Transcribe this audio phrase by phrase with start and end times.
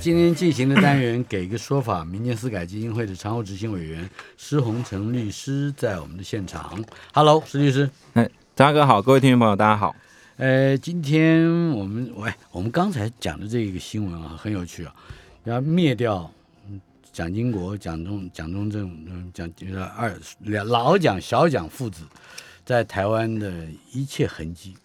[0.00, 6.80] 今天进行的单元给一个说法，民间私改基金会的常务执行委员施洪成律师在我们的现场。
[7.12, 7.90] Hello，施律师。
[8.14, 9.96] 哎，张哥好，各位听众朋友大家好。
[10.36, 14.94] 呃，今天我们喂，我们刚才讲的这个新闻啊，很有趣啊，
[15.42, 16.32] 要灭掉
[16.68, 16.80] 嗯
[17.12, 22.04] 蒋经国、蒋中、蒋中正、嗯，蒋就是二两老蒋、小蒋父子
[22.64, 23.52] 在台湾的
[23.92, 24.76] 一切痕迹。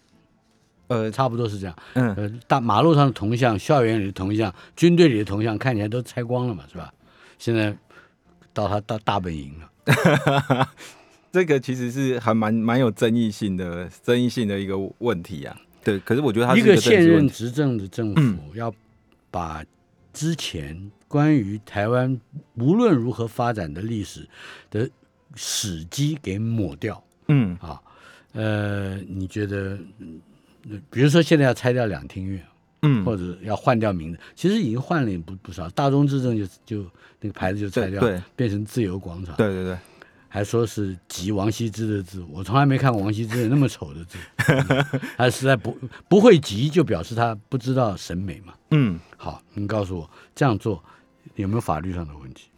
[0.88, 1.76] 呃，差不多是这样。
[1.94, 6.92] 嗯，呃，大马路上的铜像、校园里的铜像、军队里的铜像，看起来都拆光了嘛，是吧？
[7.38, 7.76] 现在
[8.52, 10.68] 到他大大本营了。
[11.32, 15.56] 这个其实是还蛮蛮有争议性的、争议性的一个问题啊。
[15.82, 18.72] 对，可是我觉得他是一个现任执政的政府要
[19.30, 19.64] 把
[20.12, 22.18] 之前关于台湾
[22.54, 24.28] 无论如何发展的历史
[24.70, 24.88] 的
[25.34, 27.80] 史迹给抹掉嗯啊。
[28.32, 30.13] 呃，你觉得，嗯
[30.90, 32.44] 比如说现在要拆掉两厅院，
[32.82, 35.68] 嗯，或者要换掉名字，其实已经换了也不不少。
[35.70, 36.90] 大中之政就就
[37.20, 39.78] 那个牌子就拆掉，对对变成自由广场，对对对，
[40.28, 45.76] 还说是集王羲之的字，我从来没看过王羲之有那么丑的字，嗯他实在不
[46.08, 48.54] 不会集，就表示他不知道审美嘛。
[48.70, 50.82] 嗯好，你告诉我这样做
[51.36, 52.48] 有没有法律上的问题？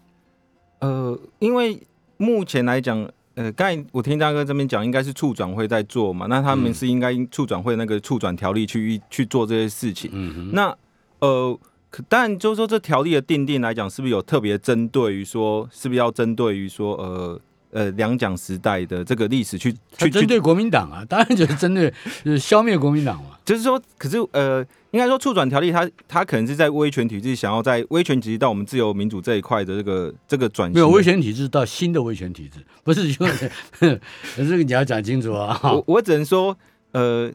[0.81, 1.81] 呃，因为
[2.17, 10.11] 目前来讲，呃，刚才我听大哥这边讲，应该是处转会在做嘛，那他们嗯是应该处转会那个处转条例去去做这些事情。
[10.53, 10.75] 那
[11.19, 11.59] 呃，
[11.91, 17.39] 可但就是说这条例的定定来讲，是不是有特别针对于说，是不是要针对于说，呃
[17.77, 21.93] 呃两蒋时代的这个历史去去针对国民党啊， 当然就是针对
[22.25, 23.33] 就是消灭国民党嘛。
[23.45, 33.27] 就是说，可是呃，应该说促转条例它，它可能是在威权体制想要在威权体制到我们自由民主这一块的这个这个转型，没有威权体制到新的威权体制，不是就
[34.37, 35.61] 这个 你要讲清楚啊。
[35.63, 36.57] 我我只能说，
[36.93, 37.31] 呃，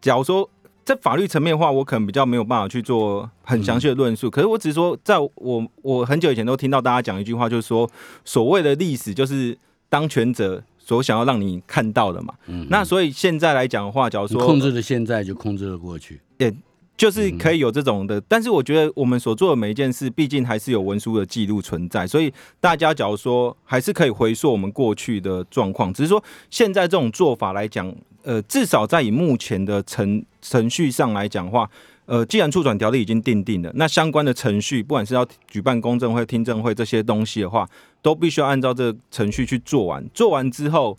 [0.00, 0.48] 假如说
[0.84, 4.28] 在法律层面的话，我可能比较没有办法去做很详细的论述。
[4.28, 7.88] 可是我只是说，在我我很久以前都听到大家讲一句话，就是说，
[8.24, 9.56] 所谓的历史就是
[9.94, 12.34] 当权者所想要让你看到的嘛。
[12.48, 16.20] 嗯那所以现在来讲的话，假如说控制了现在，就控制了过去。
[16.36, 16.52] 对
[16.96, 31.68] 就是可以有这种的，但是我觉得我们所做的每一件事，毕竟还是有文书的记录存在，所以大家假如说还是可以回溯我们过去的状况，只是说现在这种做法来讲，呃，至少在以目前的程程序上来讲的话，
[32.06, 37.68] 呃，既然处转条例已经定定了，那相关的程序，不管是要举办公证会、听证会这些东西的话，
[38.02, 40.98] 都必须要按照这个程序去做完，做完之后。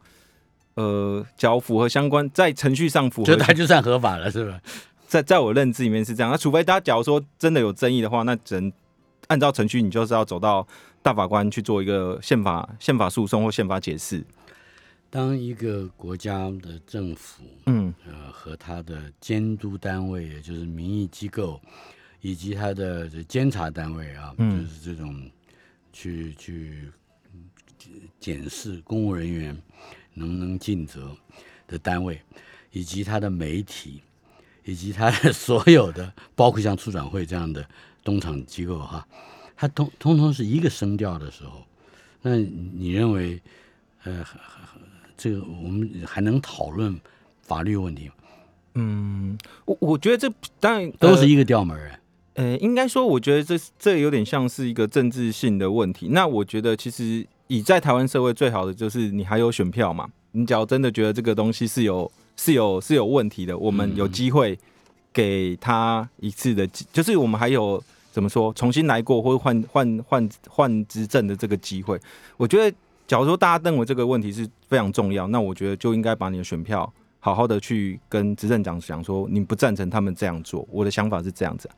[0.77, 4.59] 呃，只要符合相关，在程序上符合就他就算合法了，是吧？
[5.07, 8.69] 在在我认知里面是这样，那除非大家假如说真的有争议的话，那只能
[9.27, 10.67] 按照程序，你就是要走到
[11.01, 14.21] 大法官去做一个宪法宪法诉讼或宪法解释。
[15.09, 17.93] 当一个国家的政府，嗯。
[18.05, 21.59] 呃，和他的监督单位，也就是民意机构，
[22.21, 24.61] 以及他的这监察单位啊，嗯。
[24.61, 25.29] 就是这种
[25.93, 26.91] 去去
[27.33, 27.49] 嗯
[28.19, 29.57] 检视公务人员
[30.13, 31.15] 能不能尽责
[31.67, 32.21] 的单位，
[32.71, 34.01] 以及他的媒体，
[34.63, 37.67] 以及他的所有的， 包括像促转会这样的
[38.03, 39.07] 东厂机构哈，
[39.55, 41.65] 它通通通是一个声调的时候，
[42.21, 43.41] 那你认为，
[44.03, 44.25] 呃，
[45.17, 46.99] 这个我们还能讨论
[47.41, 48.13] 法律问题吗？
[48.75, 51.99] 嗯，我我觉得这当然都是一个调门儿哎。
[52.33, 56.09] 呃，应该说，我觉得这这有点像是一个政治性的问题。
[56.11, 60.09] 那我觉得，其实以在台湾社会最好的就是你还有选票嘛。
[60.33, 64.59] 你只要真的觉得这个东西是有是有是有问题的，我们有机会
[65.13, 71.97] 给他一次的机，就是我们还有怎么说重新来过或者换换换换执政的这个机会。
[72.35, 80.67] 我觉得，假如说大家认为这个问题是非常重要，那我觉得就应该把你的选票好好的去跟执政党讲说，你不赞成他们这样做。
[80.71, 81.69] 我的想法是这样子。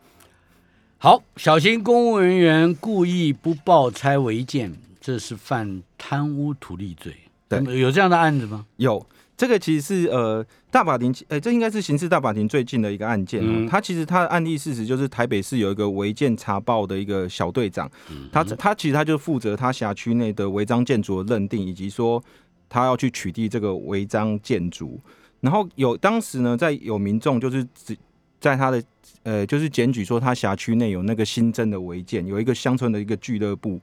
[0.97, 7.13] 好，小心公务人员故意不报拆违建，这是犯贪污土地罪。
[7.49, 8.65] 对有有这样的案子吗？
[8.77, 9.05] 有
[9.37, 13.45] 这个其实是呃大法庭，呃这应该是刑事大法庭最近的一个案件、哦。
[13.47, 17.89] 嗯它其实它的案例事实就是台北市有一个违建查报的一个小队长，
[18.31, 22.21] 他他其实他就负责他辖区内的违章建筑的认定，以及说
[22.67, 24.99] 他要去取缔这个违章建筑。
[25.39, 27.95] 然后有当时呢，在有民众就是只
[28.39, 28.83] 在他的
[29.21, 33.79] 呃就是检举说他辖区内有那个新增的违建，有一个乡村的一个俱乐部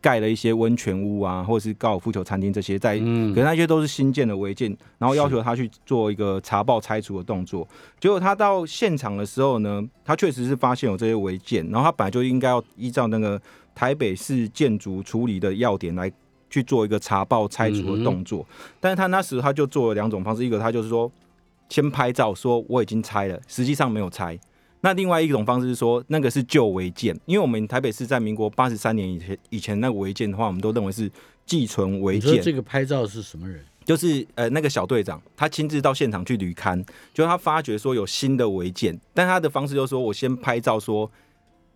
[0.00, 7.66] 盖了一些温泉屋啊，或者是高尔夫球餐厅这些，在嗯可是那些都是新建的违建，然后要求他去做一个查报拆除的动作。
[7.98, 13.40] 结果他到现场的时候呢，他确实是发现有这些违建，然后他本来就应该要依照那个
[13.74, 16.10] 台北市建筑处理的要点来
[16.48, 18.46] 去做一个查报拆除的动作，
[18.78, 21.10] 但是他那时他就做了两种方式，一个他就是说
[21.68, 24.38] 先拍照说我已经拆了，实际上没有拆。
[24.80, 31.10] 那另外一种方式是说，那个是旧违建，因为我们台北市在民国八十三年以前以前那个违建的话，我们都认为是
[31.44, 32.40] 寄存违建。
[32.42, 33.64] 这个拍照是什么人？
[33.84, 41.10] 就是呃那个小队长，他亲自到现场去旅勘，就他发觉说有新的违建，但他的方式就是说我先拍照说，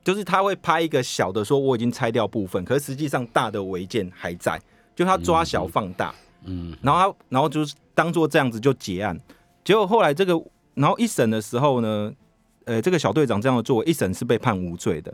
[0.04, 4.60] 就是他会拍一个小的说我已经拆掉部分，可是实际上大的违建还在，
[4.94, 6.14] 就他抓小放大，
[6.44, 9.18] 嗯，然后他然后就是当做这样子就结案，
[9.64, 10.38] 结果后来这个
[10.74, 12.12] 然后一审的时候呢，
[12.64, 15.12] 呃这个小队长这样的作为，一审是被判无罪的。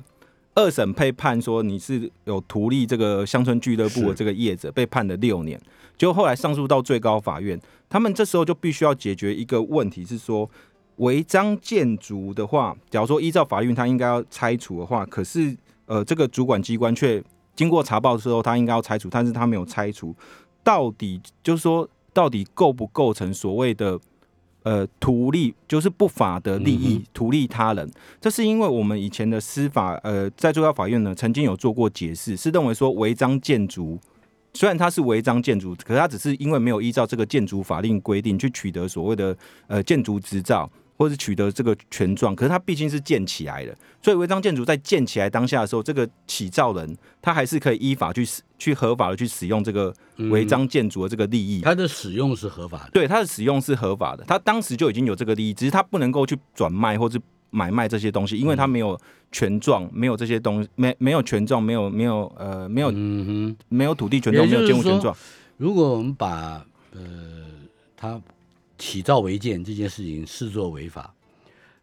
[0.54, 5.60] 二审被判说你是有图利这个乡村俱乐部的是这个业者，被判了六年。
[5.96, 10.48] 结果后来上诉到最高法院，他们这时候就必须要解决一个问题，是说
[10.96, 15.56] 违章建筑的话，假如说依照法律他应该要拆除的话，可是
[15.86, 17.22] 呃这个主管机关却
[17.54, 20.14] 经过查报之后，他应该要拆除，但是他没有拆除，
[20.64, 23.96] 到底就是说到底构不构成所谓的
[24.62, 27.90] 呃图利，就是不法的利益图利他人？
[28.20, 33.98] 这是因为我们以前的司法呃在最高法院呢曾经有做过解释，是认为说违章建筑。
[34.54, 39.36] 虽然它是违章建筑，可是它只是因为没有依照这个建筑法令规定去取得所谓的
[39.68, 40.68] 呃建筑执照，
[40.98, 49.94] 或是取得这个权状，可是它毕竟是建起来的，所以违章建筑在建起来当下的时候，这个起造人他还是可以依法去使去合法的去使用这个
[50.30, 51.60] 违章建筑的这个利益。
[51.60, 52.90] 它的使用是合法的。
[52.92, 58.98] 对它的使用是合法的，他当时就已经有这个利益，只是他不能够去转卖或是买卖这些东西，因为他没有
[59.30, 62.90] 权状，没有这些东西，没没有权状，没有没有呃没有
[63.68, 65.16] 没有土地权状，没有建物权状。
[65.58, 67.00] 如果我们把呃
[67.96, 68.20] 他
[68.78, 71.12] 起造违建这件事情视作违法，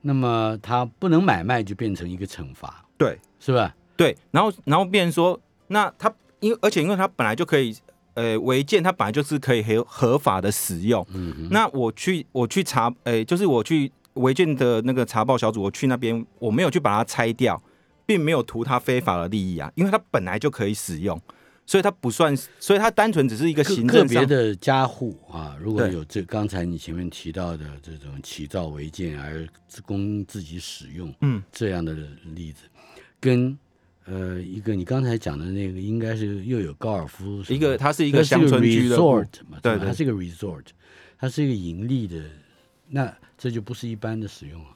[0.02, 3.76] 那么他不能买卖就变成一个惩罚，对是吧？
[3.96, 7.76] 对，然后然后变成说，那他因为而且因为他本来就可以。
[8.16, 11.06] 呃，违建它本来就是可以合合法的使用。
[11.14, 17.62] 嗯那我去我去查，呃，就是我去违建的那个查报小组，我去那边，我没有去把它拆掉，
[18.06, 21.22] 并没有图他非法的利益啊，因为它本来就可以使用，
[21.66, 31.94] 所以它不算，所以它单纯只是一个个个别行政上的加户啊，如果有这刚才你前面提到的这种起造违建而自供自己使用，嗯，这样的
[32.36, 32.64] 例子，
[33.20, 33.58] 跟
[34.06, 39.88] 呃一个你刚才讲的那个应该是又有高尔夫，一个它是一个乡村俱乐部 resort 嘛，对对。
[39.88, 40.66] 它是一个 resort，
[41.18, 42.24] 它是一个盈利的，
[42.88, 44.70] 那这就不是一般的使用了。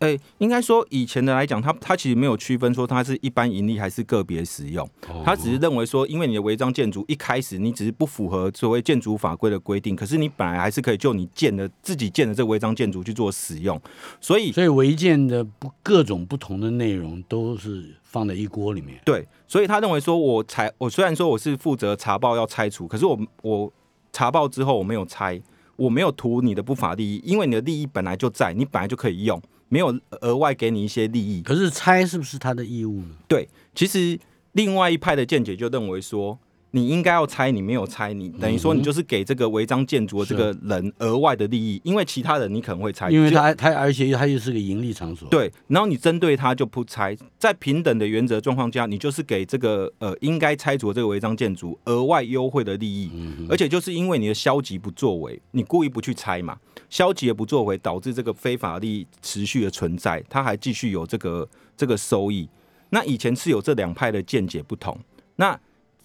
[0.00, 13.80] 诶、应该说以前的来讲，它它其实没有区分说它是一般盈利还是个别使用，哦它只是认为说，因为你的违章建筑一开始你只是不符合所谓建筑法规的规定，可是你本来还是可以就你建的自己建的这个违章建筑去做使用，
[14.20, 19.00] 所以所以违建的不各种不同的内容都是放在一锅里面。
[19.04, 23.72] 对，所以他认为说我拆，我虽然说我是负责查报要拆除，可是我我
[24.12, 25.40] 查报之后我没有拆，
[25.76, 31.42] 我没有图你的不法利益，因为你的利益本来就在，你本来就可以用，没有额外给你一些利益。
[31.42, 33.16] 可是拆是不是他的义务呢？
[33.26, 34.18] 对，其实
[34.52, 36.38] 另外一派的见解就认为说，
[36.72, 53.10] 你应该要拆，你没有拆，你等于说你就是给这个违章建筑的这个人额外的利益，因为其他人你可能会拆，因为他他而且他又是个盈利场所。，对，然后你针对他就不拆，在平等的原则状况下，你就是给这个呃应该拆除这个违章建筑额外优惠的利益，
[53.48, 56.58] 而且就是因为你的消极不作为，你故意不去拆嘛，
[56.90, 62.46] 消极的不作为导致这个非法利益持续的存在，他还继续有这个这个收益。
[62.90, 64.98] 那以前是有这两派的见解不同，
[65.36, 65.58] 那。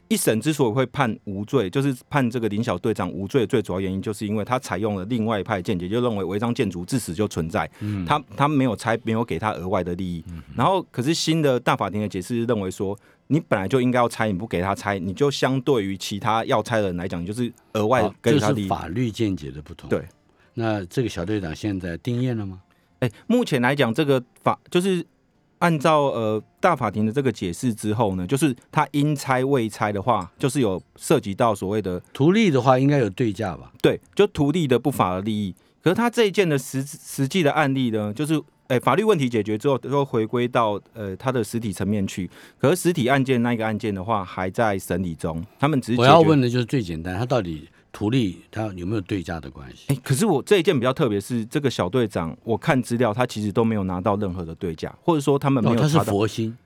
[0.09, 7.69] 一审之所以会判无罪，就是判这个林小队长无罪最主要原因，就是因为他采用了另外一派见解，就认为违章建筑自始就存在，
[8.05, 10.23] 他他没有拆，没有给他额外的利益。
[10.55, 18.67] 然后，可是新的大法庭的解释是认为说，你本来就应该要拆，你不给他拆，你就相对于其他要拆的人来讲，你就是额外好，这是给他利益。
[18.67, 19.89] 法律见解的不同。
[19.89, 20.05] 对，
[20.53, 22.61] 那这个小队长现在定验了吗？
[22.99, 25.05] 哎，目前来讲，这个法就是
[25.63, 33.71] 按照呃大法庭的这个解释之后呢，就是他因拆未拆的话，就是有涉及到所谓的图利的话应该有对价吧？
[33.81, 35.55] 对，就图利的不法的利益。
[35.81, 42.29] 可是他这一件的实实际的案例呢，就是诶、法律问题解决之后，都回归到呃他的实体层面去。
[42.59, 49.85] 可是实体案件那个案件的话，还在审理中，他们只是我要问的就是最简单，他到底图利他有没有对价的关系？
[49.87, 55.97] 哎、可是我这一件比较特别，是这个小队长，我看资料，他其实都没有拿到任何的对价，或者说他们没哦，他是。
[55.99, 56.57] 佛心，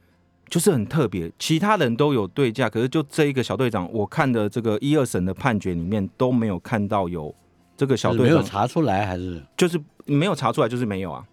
[0.48, 7.36] 就是很特别，其他人都有对价，可是就这一个小队长，我看的这个一二审的判决里面都没有看到有
[7.76, 11.28] 这个小是没有查出来还是就是没有查出来，就是没有啊，他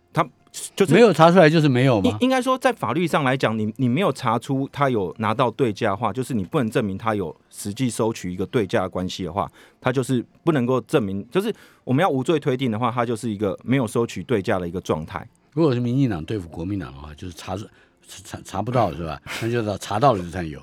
[0.76, 2.10] 就是没有查出来就是没有吗？
[2.12, 15.26] 应应该说，在法律上来讲，你你没有查出他有拿到对价的话，就是你不能证明他有实际收取一个对价关系的话，他就是不能够证明，就是我们要无罪推定的话，他就是一个没有收取对价的一个状态。
[15.52, 17.66] 如果是民进党对付国民党的话，就是查出
[18.06, 19.20] 查查不到是吧？
[19.42, 20.60] 那就是查到了就算有，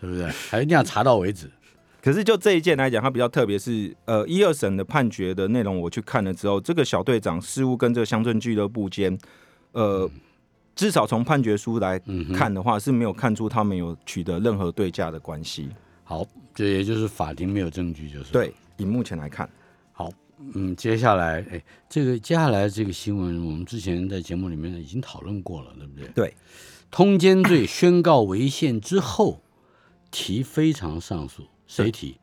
[0.00, 0.26] 是不是？
[0.26, 1.48] 还一定要查到为止。
[2.02, 9.18] 可是就这一件来讲，它比较特别是，呃，一二审的判决的内容，我去看了之后，这个小队长似乎跟这个乡村俱乐部间，
[9.72, 10.10] 呃，
[10.74, 12.00] 至少从判决书来
[12.34, 15.68] 看的话，是没有看出他们有取得任何对价的关系。
[16.02, 19.48] 好，这也就是法庭没有证据，就是对，以目前来看，
[19.92, 20.10] 好，
[20.54, 26.08] 嗯，接下来，哎，这个接下来这个新闻，我们之前在节目里面已经讨论过了，对不对？
[26.14, 26.34] 对，
[26.90, 29.42] 通奸罪宣告违宪之后，
[30.10, 32.18] 提非常上诉，谁提？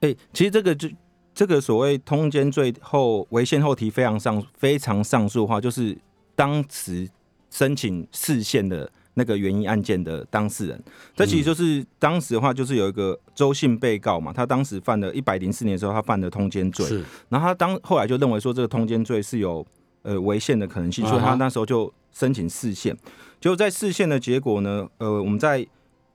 [0.00, 0.88] 哎、其实这个就
[1.34, 5.96] 这个所谓通奸罪后违宪后提非常上非常上诉的话，就是
[6.36, 7.08] 当时
[7.50, 10.82] 申请释宪的那个原因案件的当事人。
[11.16, 19.66] 这其实就是当时的话，就是有一个周姓被告嘛，他当时犯了一百零四年的时候，他犯了通奸罪，是然后他当后来就认为说这个通奸罪是有
[20.02, 22.96] 呃违宪的可能性，所以他那时候就申请释宪。
[23.40, 25.66] 结果在释宪的结果呢，呃，我们在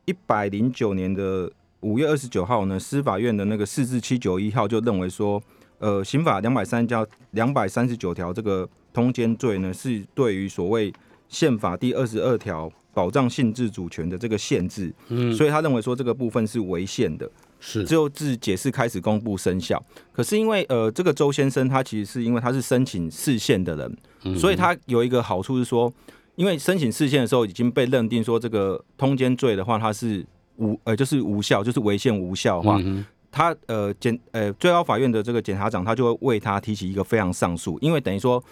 [0.05, 1.51] 一百零九年的
[1.81, 5.41] 五月二十九号呢，司法院的那个四至七九一号就认为说，
[5.79, 10.91] 呃，刑法两百三条两百三十九条这个通奸罪呢，是对于所谓
[11.27, 17.29] 宪法第二十二条保障性自主权的这个限制，嗯所以他认为说这个部分是违宪的。
[17.59, 19.83] 是只有自解释开始公布生效。
[20.13, 25.91] 可是因为呃，这个周先生他其实是因为他是申请释宪的人，嗯所以他有一个好处是说，
[26.35, 30.23] 因为申请释宪的时候已经被认定说这个通奸罪的话，他是
[30.57, 38.43] 无呃就是无效，就是违宪无效的话，嗯他呃检呃最高法院的这个检察长他就会为他提起一个非常上诉，因为等于说。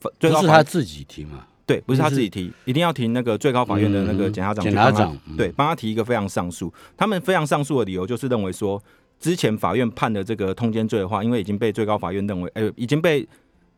[0.00, 1.44] 法最不高法是他自己提嘛？
[1.66, 6.72] 对，不是他自己提，一定要提那个最高法院的那个检察长检察长嗯对，帮他提一个非常上诉。
[6.96, 8.80] 他们非常上诉的理由就是认为说，
[9.18, 13.26] 之前法院判的这个通奸罪的话，因为已经被最高法院认为，呃，已经被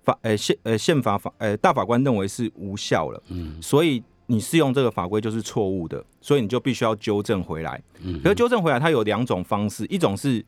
[0.03, 7.83] 法呃宪呃宪法法呃大法官认为是无效了，嗯，所以你适用这个法规就是错误的，所以你就必须要纠正回来。
[8.03, 10.45] 嗯可是纠正回来，它有两种方式，一种是。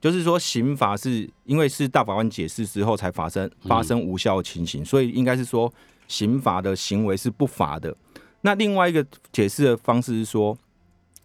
[0.00, 5.72] 就是说，刑法是因为是大法官解释之后才发生发生无效的情形，所以应该是说
[6.06, 7.96] 刑法的行为是不罚的。
[8.42, 9.02] 那另外一个
[9.32, 10.54] 解释的方式是说，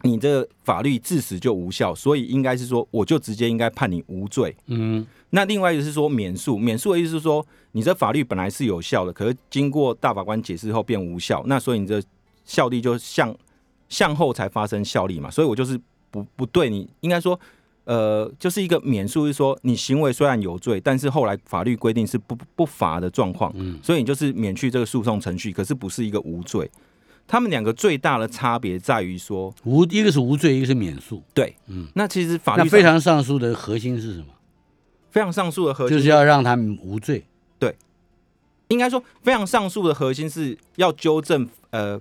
[0.00, 4.56] 你这个法律自始就无效，所以应该是说，我就直接应该判你无罪。
[4.68, 12.02] 嗯那另外一个是说免诉，免诉的意思是说，你这法律本来是有效的，可是经过大法官解释后变无效，那所以你这
[12.44, 13.34] 效力就向
[13.88, 17.38] 向后才发生效力嘛，所以我就是不不对你，应该说。
[17.84, 26.70] 呃，就是一个免诉，是说你行为虽然有罪，但是后来法律规定是不不不罚的状况，嗯所以你就是免去这个诉讼程序，可是不是一个无罪。
[27.26, 31.20] 他们两个最大的差别在于说，无一个是无罪，一个是免诉。
[31.34, 34.26] 对，嗯，那其实法律那非常上诉的核心是什么？
[35.10, 37.24] 非常上诉的核心就是要让他们无罪。
[37.58, 37.74] 对
[38.68, 42.00] 应该说，非常上诉的核心是要纠正呃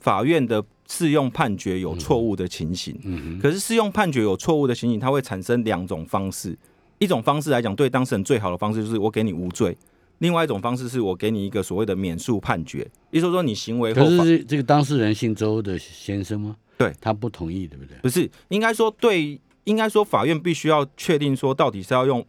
[0.00, 2.98] 法院的适用判决有错误的情形。
[3.04, 6.56] 嗯可是适用判决有错误的情形，它会产生两种方式。
[6.98, 9.70] 一种方式来讲，对当事人最好的方式就是我给你无罪；
[10.18, 16.56] 另外一种方式是我给你一个所谓的免诉判决，意思是说你行为后可是这个当事人姓周的先生吗？
[16.78, 17.98] 对他不同意，对不对？
[18.00, 22.26] 不是应该说对，应该说法院必须要确定说到底是要用。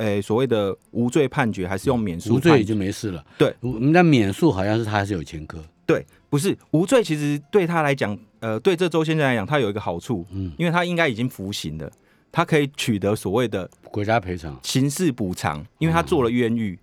[0.00, 2.34] 诶，所谓的无罪判决还是用免诉？
[2.34, 3.22] 无罪就没事了。
[3.36, 5.62] 对无，那免诉好像是他还是有前科。
[5.84, 11.90] 对，不是无罪，其实对他来讲，呃，对这周先生来讲，他有一个好处，嗯，因为他应该已经服刑了，
[12.32, 14.58] 他可以取得所谓的国家赔偿。
[14.62, 16.78] 刑事补偿，因为他做了冤狱。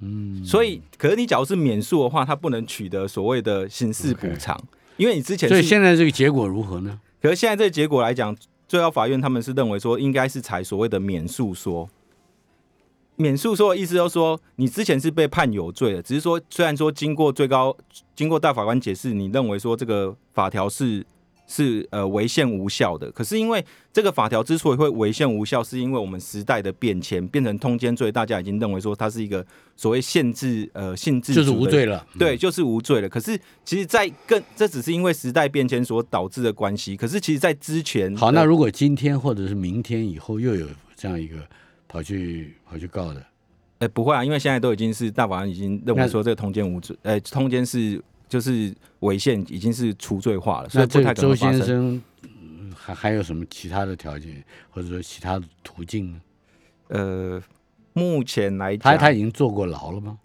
[0.00, 4.60] 嗯，所以，可是你假如是免诉的话，他不能取得所谓的刑事补偿
[4.96, 6.98] 因为你之前，所以现在这个结果如何呢？
[7.22, 8.36] 可是现在这个结果来讲，
[8.66, 11.88] 最高法院他们是认为说，应该是采所谓的免诉说。
[13.16, 17.76] 免诉说的意思就是说，你之前是被判有罪的，只是说虽然说经过最高
[18.16, 21.04] 经过大法官解释，你认为说这个法条是
[21.46, 32.04] 是呃违宪无效的，可是因为这个法条之所以会违宪无效，是因为我们时代的变迁变成通奸罪，大家已经认为说它是一个所谓限制呃性质就是无罪了。
[32.18, 33.08] 对，就是无罪了。
[33.08, 36.96] 可是其实，在更这只是因为时代变迁所导致的关系。
[36.96, 40.66] 可是其实，在之前好，那如果今天或者是明天以后又有
[40.96, 41.36] 这样一个
[41.94, 43.24] 跑去跑去告的，
[43.78, 51.36] 呃不会啊，因为现在都已经是大法官已经认为说这个通奸无罪，呃通奸是就是违宪已经是除罪化了，所那以不太这个周。
[51.36, 56.20] 先生嗯还还有什么其他的条件，或者说其他的途径呢？
[56.88, 57.40] 呃，
[57.92, 60.18] 目前来他讲，他已经坐过牢了吗？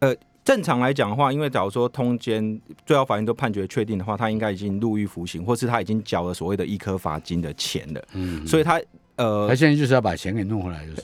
[0.00, 0.12] 呃
[0.44, 8.82] 正常来讲的话，因为假如说通奸最高法院都判决确定的话，他应该已经入狱服刑，或是他已经缴了所谓的一颗罚金的钱了，嗯，所以他
[9.16, 11.02] 呃他，现在就是要把钱给弄回来，就是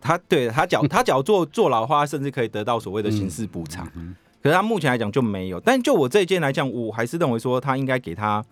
[0.00, 3.90] 他对他缴 他缴坐坐牢的话，他甚至可以得到所谓的刑事补偿。
[3.94, 5.58] 嗯可是他目前来讲就没有。
[5.58, 8.42] 但就我这一件来讲，我还是认为说他应该给他，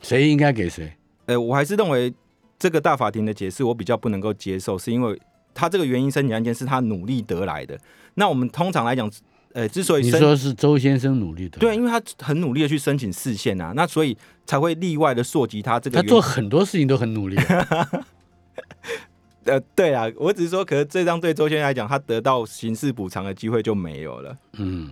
[0.00, 0.92] 谁应该给谁？
[1.26, 2.14] 呃，我还是认为
[2.60, 5.20] 这个大法庭的解释我比较不能够接受，是因为
[5.52, 7.76] 他这个原因申请案件是他努力得来的。
[8.14, 9.10] 那我们通常来讲，
[9.52, 14.16] 呃，之所以你说是周先生努力的，对，因为他很努力的去申请视线啊，那所以
[14.46, 17.36] 才会例外的溯及他这个他做很多事情都很努力。
[19.44, 24.38] 呃，对啊，我只是说，可是这张对周先生来讲，他得到刑事补偿的机会就没有了。
[24.52, 24.90] 嗯，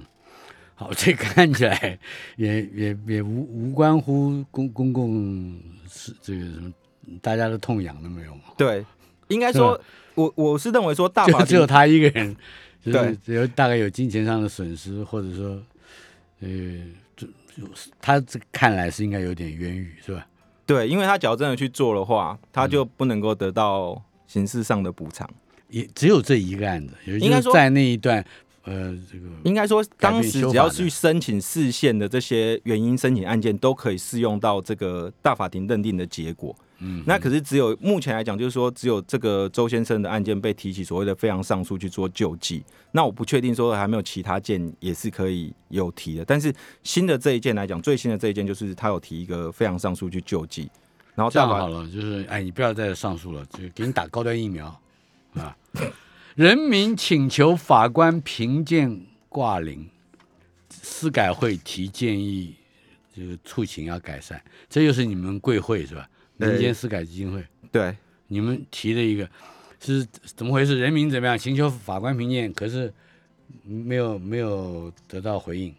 [0.75, 1.99] 好，这看起来
[2.37, 5.57] 也也也无无关乎公公共
[5.89, 6.73] 是这个什么
[7.23, 8.85] 大家的痛痒都没有嘛，对，
[9.29, 9.81] 应该说，
[10.17, 12.35] 我我是认为说大就只有他一个人，
[12.85, 15.63] 就是对只有大概有金钱上的损失，或者说
[16.41, 16.49] 呃，
[17.17, 17.25] 就
[17.57, 20.27] 就是他这看来是应该有点冤狱，是吧？
[20.71, 25.29] 对，因为他只要真的去做的话，他就不能够得到刑事上的补偿。
[25.69, 28.25] 也只有这一个案子，也就应该说是在那一段
[28.63, 36.55] 呃这个应该说，当时只要去申请视线的这些原因申请案件，都可以适用到这个大法庭认定的结果。
[36.81, 42.63] 嗯，那可是只有目前来讲，就是说只有这个周先生的案件被提起所谓的非常上诉去做救济。
[42.93, 50.71] 那我不确定说还没有其他件也是可以有提的，但是新的这一件来讲，最新的这一件就是他有提一个非常上诉去救济。
[51.15, 54.81] 然后这样好了，就是哎，你不要再上诉了，就给你打高端疫苗
[55.35, 55.55] 啊。
[56.35, 59.87] 人民请求法官评鉴挂零，
[60.71, 62.55] 司改会提建议，
[63.15, 66.09] 这个促请要改善，这就是你们贵会是吧？
[66.41, 67.97] 对民间司改基金会，对
[68.29, 69.29] 你们提了一个
[69.79, 70.05] 是
[70.35, 70.79] 怎么回事？
[70.79, 72.93] 人民怎么样请求法官评鉴，可是
[73.63, 75.75] 没有没有得到回应。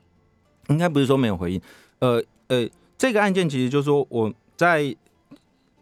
[0.70, 1.62] 应该不是说没有回应，
[2.00, 4.96] 呃呃，这个案件其实就是说我在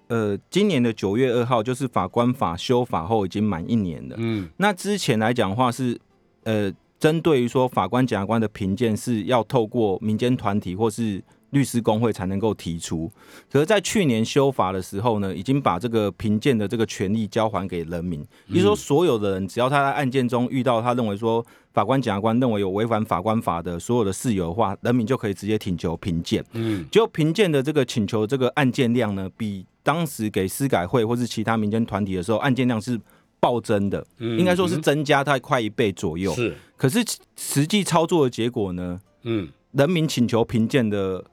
[0.08, 4.15] 呃今年的九月二号，就是法官法修法后已经满一年了。
[4.18, 6.00] 嗯那之前来讲的话是，
[6.44, 13.12] 呃，针对于说法官、检察官的评鉴是要透过民间团体或是律师工会才能够提出。
[13.52, 26.44] 可是，在去年修法的时候呢，已经把这个评鉴的这个权利交还给人民，也就是说，所有的人只要他在案件中遇到他认为说法官、检察官认为有违反法官法的所有的事由的话，人民就可以直接请求评鉴。
[26.54, 26.86] 嗯。
[26.92, 33.00] 就评鉴的这个请求这个案件量呢，比当时给司改会或是其他民间团体的时候，案件量是
[33.40, 34.38] 暴增的，嗯。
[34.38, 36.34] 应该说是增加太快一倍左右。
[36.34, 36.56] 是。
[36.76, 37.04] 可是
[37.36, 41.24] 实际操作的结果呢，嗯，人民请求评鉴的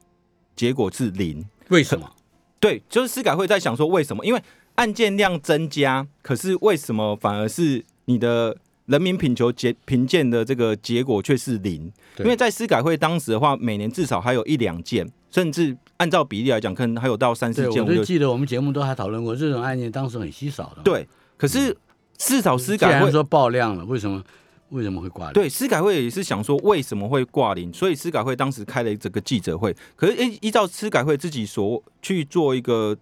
[0.56, 1.44] 结果是零。
[1.68, 2.10] 为什么？
[2.58, 4.24] 对，就是司改会在想说为什么？
[4.24, 4.42] 因为
[4.76, 11.92] 案件量增加，可是为什么反而是你的人民品求结评鉴的这个结果却是零？
[12.18, 21.76] 因为在司改会当时的话，每年至少还有一两件，甚至按照比例来讲，可能还有到三四，件、我就记得我们节目都还讨论过这种案件，当时很稀少的。，对，可是
[22.16, 24.22] 至少司改会然说爆量了，为什么
[24.70, 25.32] 为什么会挂零？
[25.32, 29.74] 对司改会也是想说为什么会挂零，所以司改会当时开了这个记者会。
[29.94, 32.96] 可是依依照司改会自己所去做一个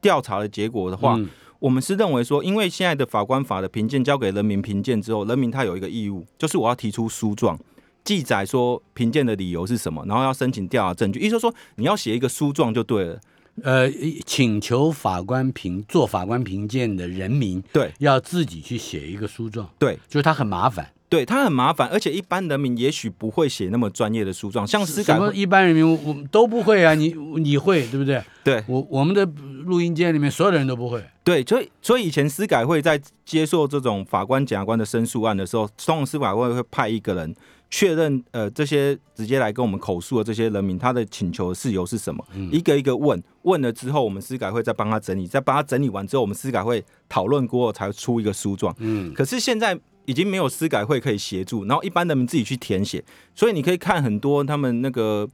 [0.00, 7.58] 调查的结果的话，嗯我们是认为说，因为现在的法官法的评鉴交给人民评鉴之后，人民他有一个义务，就是我要提出书状。
[8.02, 13.20] 记载说评鉴的理由是什么，然后要申请调查证据，意思说你要写一个书状就对了。
[13.62, 13.90] 呃，
[14.26, 20.90] 请求法官评做法官评鉴的人民对要自己去写一个诉状，对，就是他很麻烦。
[21.08, 28.22] 对，他很麻烦，而且一般人民也许不会写那么专业的诉状，像司什么改会，一般人民我我们都不会啊，你你会对不对？
[28.44, 29.24] 对我我们的
[29.64, 31.04] 录音间里面所有的人都不会。
[31.24, 37.34] 对，所以所以以前司改会在接受这种法官、检察官的申诉案的时候，通常司改会会派一个人
[37.70, 48.74] 确认，呃，这些直接来跟我们口述的这些人民，他的请求的事由是什么，一个一个问，问了之后，我们司改会再帮他整理，再帮他整理完之后，我们司改会讨论过后才出一个书状。
[48.78, 53.04] 嗯，可是现在已经没有司改会可以协助，然后一般人民自己去填写，
[53.34, 55.28] 所以你可以看很多他们那个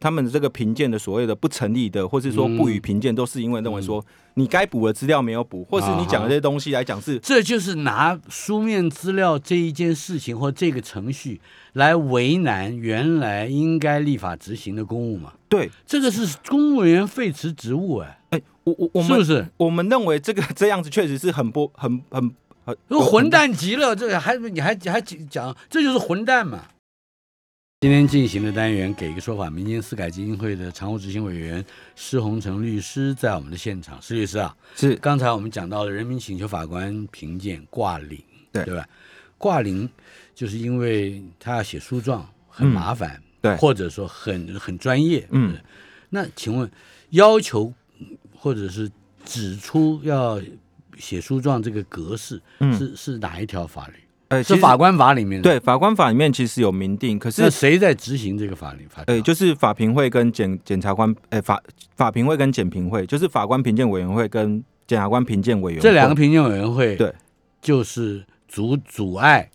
[0.00, 4.04] 他们的这个评鉴的所谓的不成立的，或是说不予评鉴，都是因为认为说
[4.38, 11.40] 你该补的资料没有补，或是你讲的这些东西来讲是这就是拿书面资料这一件事情或这个程序
[11.72, 15.32] 来为难原来应该立法执行的公务嘛。
[15.48, 19.46] 对，这个是公务员废辞职务哎，哎、我我我们是不是？
[19.56, 22.30] 我们认为这个这样子确实是很不很很
[22.64, 26.64] 很混蛋极了，这个还你还还讲这就是混蛋嘛？
[27.82, 31.62] 今天进行的单元，给一个说法，民间司改基金会的常务执行委员
[31.94, 34.00] 施洪成律师在我们的现场。
[34.00, 38.18] 施律师啊，是刚才我们讲到了人民请求法官评鉴挂零，
[38.50, 38.88] 对对吧？
[39.36, 39.86] 挂零
[40.34, 45.54] 就是因为他要写诉状很麻烦，对或者说很很专业，嗯。
[46.08, 46.70] 那请问
[47.10, 47.70] 要求
[48.34, 48.90] 或者是
[49.26, 50.40] 指出要
[50.96, 53.96] 写诉状这个格式，嗯是是哪一条法律？
[54.28, 55.48] 呃，是法官法里面的。
[55.48, 59.14] 对法官法里面其实有明定，可是那谁在执行这个法律法条？
[59.14, 61.62] 呃，就是法评会跟检检察官，呃，法
[61.94, 67.14] 法评会跟检评会，就是法官评鉴委员会跟检察官评鉴委员会这两个评鉴委员会，对，
[67.60, 69.50] 就是阻阻碍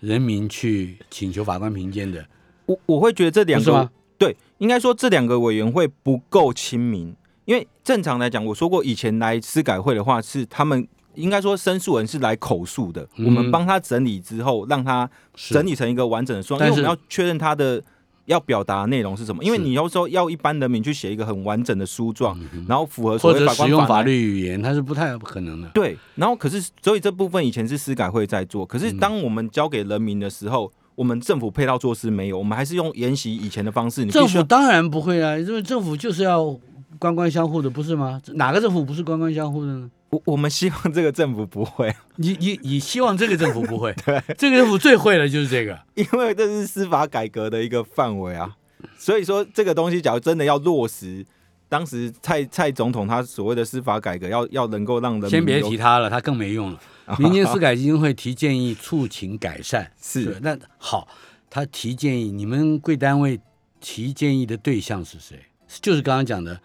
[0.00, 2.24] 人民去请求法官评鉴的，
[2.66, 3.90] 我我会觉得这两个吗？
[4.18, 7.12] 对，应该说这两个委员会不够亲民，
[7.44, 17.82] 因为正常来讲，我说过以前来司改会的话，是他们应该说申诉人是来口述的，嗯我们帮他整理之后，让他整理成一个完整的书，因但是为我们要确认他的。
[18.26, 19.42] 要表达的内容是什么？
[19.42, 25.68] 因为是你要说要一般人民去写一个很完整的书状，然后符合所谓法官用法律语言，它是不太可能的。
[25.74, 34.02] 对，然后可是，所以这部分以前是司改会在做，可嗯是当我们交给人民的时候，我们政府配套措施没有，我们还是用沿袭以前的方式。
[34.02, 36.56] 你必政府当然不会啊，因为政府就是要
[37.00, 38.22] 官官相护的，不是吗？
[38.34, 39.90] 哪个政府不是官官相护的呢？
[40.12, 43.92] 我我们希望这个政府不会， 你你你希望这个政府不会？
[44.04, 45.78] 对，这个政府最会的就是这个。
[45.94, 48.56] 因为这是司法改革的一个范围啊。
[48.98, 51.24] 所以说，这个东西假如真的要落实，
[51.68, 56.80] 当时蔡蔡总统他所谓的司法改革，要要能够让人民先别提他了，他更没用了。
[57.18, 59.90] 民间司改基金会提建议，促请改善。
[60.00, 61.08] 是对那好，
[61.48, 63.40] 他提建议，你们贵单位
[63.80, 65.38] 提建议的对象是谁？
[65.80, 66.60] 就是刚刚讲的，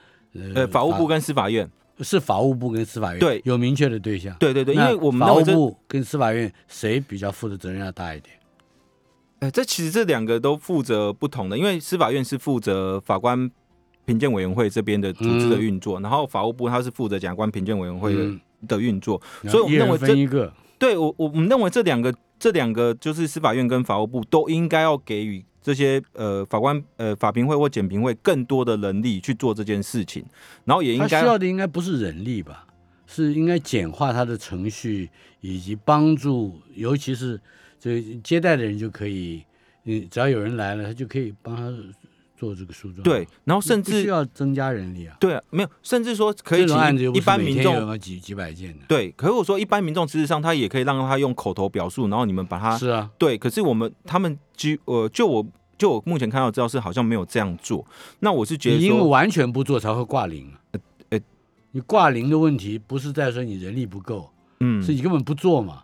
[0.54, 1.70] 呃法务部跟司法院，
[2.02, 4.36] 是法务部跟司法院对有明确的对象。
[4.40, 8.36] 对对对，因为我们法务部跟司法院谁比较负的责任要大一点？
[9.40, 13.50] 呃，这其实这两个都负责不同的，因为司法院是负责法官
[14.06, 20.52] 评鉴委员会这边的组织的运作，然后法务部它是负责检察官评鉴委员会的、嗯的运作，所以我们认为这分一个。
[20.80, 30.24] 对我我们认为这两个这两个就是司法院跟法务部都应该要给予这些呃法官呃法评会或检评会更多的能力去做这件事情，
[30.64, 32.66] 然后也应该需要的应该不是人力吧，
[33.06, 35.10] 是应该简化他的程序，
[35.42, 37.38] 以及帮助，尤其是
[37.78, 39.44] 这接待的人就可以，
[39.84, 41.70] 嗯，只要有人来了，他就可以帮他
[42.38, 43.04] 做这个诉状。
[43.04, 45.18] 对，然后甚至需至要增加人力啊。
[45.20, 46.64] 对啊，没有，甚至说可以
[47.14, 48.86] 一般民众有几几百件的。
[48.88, 55.46] 对，可是我说一般民众事实上他也可以让他用口头表述，然后你们把他是啊，对，可是我们他们基呃，就我
[55.78, 57.86] 就我目前看到资料是好像没有这样做。
[58.20, 60.80] 那我是觉得你因为，完全不做才会挂零啊。
[61.10, 61.20] 呃
[61.72, 65.84] 你挂零的问题不是在说你人力不够，嗯是，你根本不做嘛。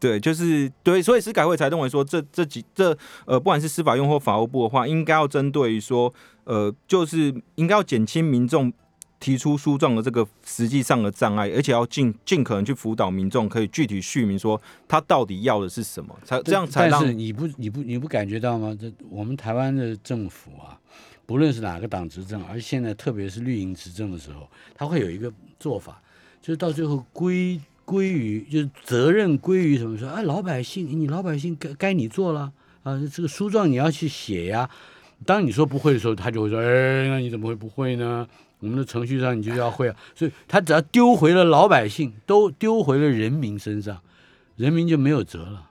[0.00, 6.12] 对，就是对，所以司改会才认为说这这几这呃，不管是司法用或法务部的话，应该要针对于说
[6.44, 8.72] 呃，就是应该要减轻民众
[9.20, 18.76] 提出诉状的这个实际上的障碍，而且要尽尽可能去辅导民众，可以具体叙明说他到底要的是什么，才这样才让但是你不你不你不感觉到吗？
[18.80, 20.78] 这我们台湾的政府啊，
[21.26, 26.00] 不论是哪个党执政，而现在特别是绿营执政的时候，他会有一个做法，
[26.40, 34.68] 就是到最后归归于就是责任归于什么说啊，老百姓你老百姓该该你做了啊，这个书状你要去写呀。
[35.24, 38.28] 当你说不会的时候，他就会说，哎，那你怎么会不会呢？
[38.60, 44.02] 我们的程序上你就要会啊，所以他只要丢回了老百姓，都丢回了人民身上，
[44.56, 45.64] 人民就没有责了。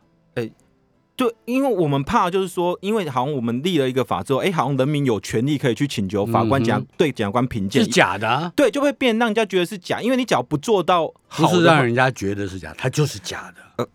[1.17, 7.83] 对，因为我们怕就是说，因为好像我们立了一个法之后，哎，好像人民有权利可以去请求法官嗯、对检察官评鉴。
[7.83, 13.89] 是，假的、啊，对，就会变让人家觉得是假，因为你只要不做到不是让人家觉得是假，它就是假的。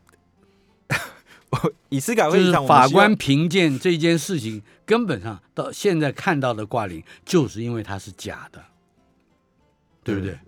[1.91, 8.65] 以司改就是会上，法官评鉴这件事情，根本上到现在看到的挂零，就是因为它是假的，
[10.03, 10.39] 对不对？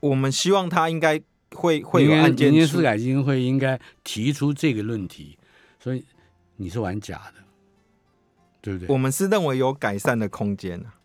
[0.00, 1.20] 我们希望他应该
[1.54, 5.38] 会会有案件出民间司改基金会应该提出这个论题，
[5.86, 6.04] 所以
[6.56, 7.44] 你是玩假的，
[8.60, 8.88] 对不对？
[8.92, 10.98] 我们是认为有改善的空间啊。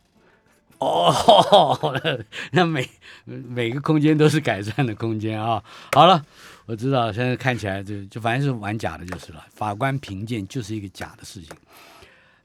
[0.79, 2.89] 哦，那那每
[3.25, 5.63] 每个空间都是改善的空间啊。
[5.91, 6.25] 好了，
[6.65, 9.45] 我知道，现在看起来就就反正是玩假的就是了。
[9.51, 11.55] 法官评鉴就是一个假的事情。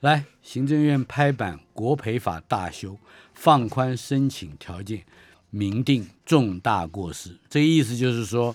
[0.00, 2.98] 来，行政院拍板国赔法大修，
[3.32, 5.02] 放宽申请条件，
[5.48, 7.34] 明定重大过失。
[7.48, 8.54] 这个意思就是说，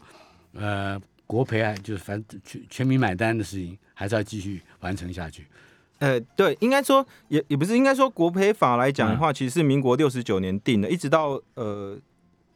[0.54, 5.48] 呃，国赔啊，就是反正全全民买单的事情，还是要继续完成下去。
[6.00, 11.98] 呃，对，应该说也也不是，应该说国赔法来讲的嗯话，其实是民国六十九年定的，一直到呃，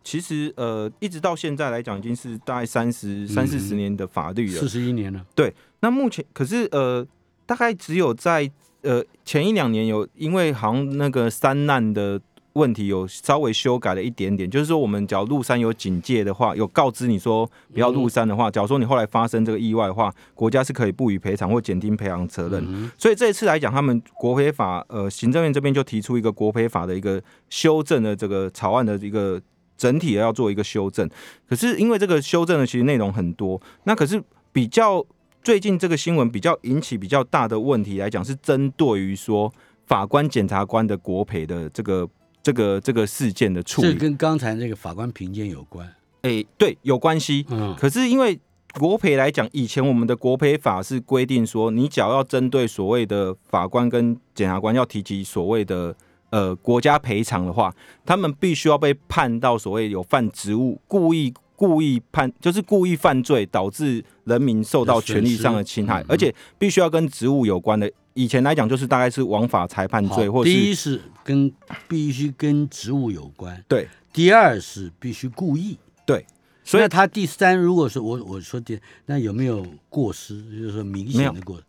[0.03, 4.67] 其实呃，一直到现在来讲，已经是大概三十三四十年的法律了四。
[4.67, 7.07] 十一年了，对那目前可是呃，
[7.45, 12.19] 大概只有在呃前一两年有因为好像那个三难的
[12.55, 22.89] 问题有稍微修改了一点点，就是说我们假如入山有警戒的话，有告知你说不要入山的话，假如说你后来发生这个意外的话，国家是可以不予赔偿或减轻赔偿责任。
[22.97, 29.41] 所以这一次来讲，他们国赔法呃行政院这边就提出一个国赔法的一个修正的这个草案的一个
[29.77, 31.09] 整体要做一个修正。
[31.49, 35.05] 可是因为这个修正的其实内容很多，那可是比较
[35.43, 39.53] 最近这个新闻比较引起比较大的问题来讲，是针对于说
[39.85, 42.07] 法官、检察官的国赔的这个
[42.45, 43.91] 这个这个事件的处理。
[43.91, 45.91] 这跟刚才那个法官评鉴有关。
[46.21, 47.43] 哎，对，有关系。
[47.49, 48.39] 嗯，可是因为
[48.75, 55.95] 国赔来讲，以前我们的国赔法是规定说，你只要要针对所谓的法官跟检察官要提及所谓的
[56.29, 57.73] 呃国家赔偿的话，
[58.05, 67.91] 他们必须要被判到所谓有犯职务、故意故意判，就是故意犯罪导致人民受到权利上的侵害嗯，而且必须要跟职务有关的。
[68.15, 71.53] 以前来讲，就是大概是枉法裁判罪，或是第一是跟
[71.87, 75.77] 必须跟职务有关，对，第二是必须故意。
[76.05, 76.25] 对
[76.63, 80.41] 所以那他第三，如果说我我说第，那有没有过失？
[80.43, 81.61] 就是说明显的过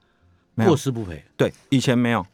[0.65, 1.23] 过失不赔。
[1.37, 2.25] 对以前没有。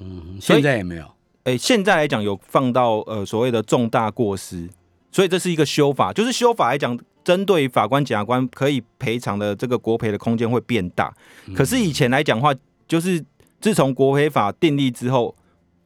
[0.00, 1.10] 嗯，现在也没有。
[1.44, 4.68] 哎，现在来讲有放到呃所谓的重大过失，
[5.12, 11.14] 所以这是一个修法，就是修法来讲，针对法官、检察官可以赔偿的这个国赔的空间会变大。
[11.54, 12.52] 可是以前来讲话，
[12.88, 13.24] 就是
[13.60, 15.34] 自从国赔法订立之后，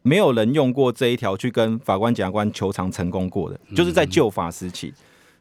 [0.03, 4.93] 没有人用过这一条去跟法官、检察官求偿成功过的，就是在旧法时期。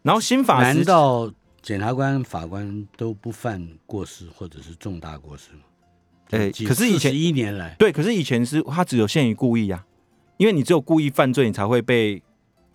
[0.02, 5.60] 然后新法时难，道检察官、法官都不犯过失或者是重大过失吗？
[6.32, 9.84] 诶可是以前一年来，对，可是以前是他只有限于故意啊，
[10.38, 12.22] 因为你只有故意犯罪，你才会被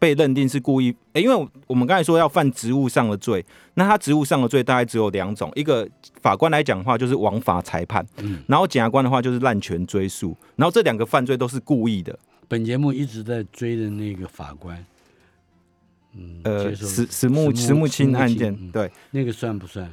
[0.05, 0.95] 被认定是故意。
[1.15, 5.89] 诶，因为我们刚才说要犯职务上的罪，那他职务上的罪大概只有两种，一个
[6.21, 12.19] 法官来讲的话就是枉法裁判，嗯然后检察官的话就是滥权追诉，然后这两个犯罪都是故意的。
[12.49, 14.85] 本节目一直在追的那个法官，
[16.13, 19.91] 嗯，呃，石石木石木青案件，嗯对，那个算不算？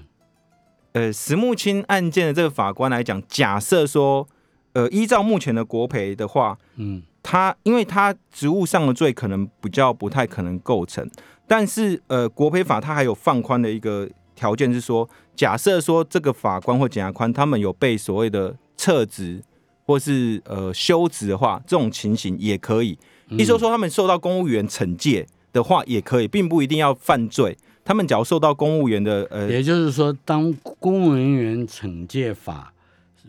[0.92, 4.28] 呃，石木青案件的这个法官来讲，假设说，
[4.74, 11.08] 呃，依照目前的国赔的话，嗯他因为他职务上的罪可能比较不太可能构成，
[11.48, 19.42] 但是呃，国赔法它还有放宽的一个条件是说，假设说这个法官或检察官他们有被所谓的撤职
[19.86, 22.98] 或是呃休职的话，这种情形也可以。
[23.30, 27.58] 嗯意思说他们受到公务员惩戒的话也可以，并不一定要犯罪。
[27.84, 32.74] 他们只要受到公务员的呃也就是说，当公务人员惩戒法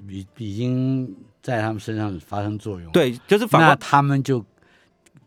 [0.09, 4.45] 已已经在他们身上发生作用，，对，就是反那他们就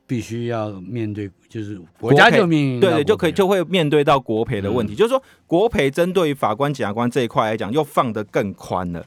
[0.07, 4.95] 必须要面对，就是国家赔就面临对对，就可以就就会面对到国赔的问题，嗯。
[4.95, 9.05] 就是说国赔针对于法官、检察官这一块来讲，又放得更宽了，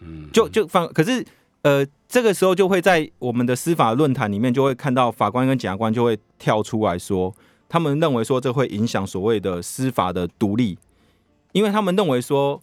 [0.00, 0.28] 嗯。
[0.32, 1.24] 就就放，可是
[1.62, 7.32] 呃，这个时候就会在我们的司法论坛里面，就会看到法官跟检察官就会跳出来说，
[7.68, 10.78] 他们认为说这会影响所谓的司法的独立，
[11.52, 12.60] 因为他们认为说，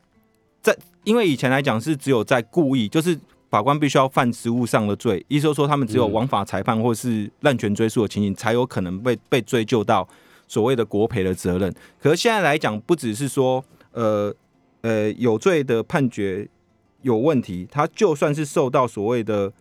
[0.62, 3.18] 在因为以前来讲是只有在故意，就是
[3.50, 10.08] 法官必须要犯职务上的罪，意思就是说他们只有嗯枉法裁判或是滥权追诉的情形，才有可能被被追究到
[10.48, 11.74] 所谓的国赔的责任。
[12.02, 14.34] 可是现在来讲，不只是说呃
[14.82, 16.48] 呃有罪的判决
[17.02, 19.52] 有问题，他就算是受到所谓的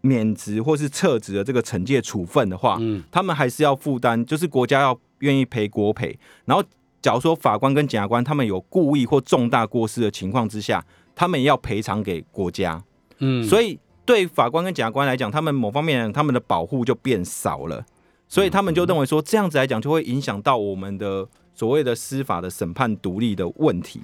[0.00, 6.18] 免职或是撤职的这个惩戒处分的话，嗯他们还是要负担，就是国家要愿意赔国赔。
[6.46, 6.64] 然后，
[7.02, 12.82] 假如说法官跟检察官他们有故意或重大过失的情况之下，他们也要赔偿给国家。
[13.18, 17.84] 嗯，所以对法官跟检察官来讲，他们某方面他们的保护就变少了，
[18.28, 24.02] 所以他们就认为说这样子来讲就会影响到我们的所谓的司法的审判独立的问题。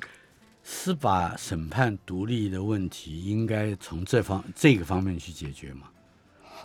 [0.66, 5.88] 司法审判独立的问题，应该从这方这个方面去解决嘛。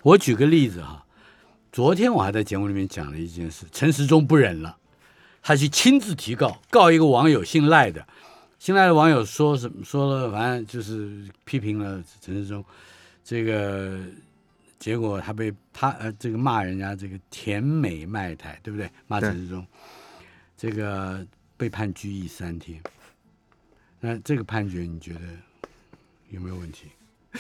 [0.04, 1.06] 我举个例子哈，
[1.70, 4.78] 昨天我还在节目里面讲了一件事，陈时中不忍了，
[5.42, 8.08] 他去亲自提告，告一个网友姓赖的，
[8.60, 12.64] 姓赖的网友说什么说了，反正就是批评了陈世忠，
[13.24, 14.00] 这个
[14.78, 18.90] 结果他被他呃这个骂人家这个甜美卖台，对不对？
[19.08, 19.66] 骂陈世忠，
[20.58, 22.80] 这个被判拘役三天。
[24.02, 25.20] 那这个判决你觉得
[26.30, 26.88] 有没有问题？